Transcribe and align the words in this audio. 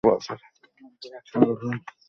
Hello, 0.03 1.53
Ponni. 1.53 1.77